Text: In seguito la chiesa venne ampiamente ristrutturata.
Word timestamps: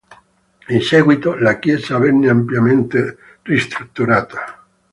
In 0.69 0.81
seguito 0.81 1.35
la 1.37 1.59
chiesa 1.59 1.99
venne 1.99 2.27
ampiamente 2.27 3.17
ristrutturata. 3.43 4.65